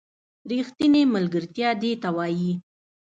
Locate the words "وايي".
2.17-2.51